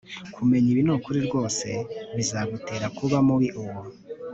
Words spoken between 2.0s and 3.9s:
bizagutera kuba mubi ubu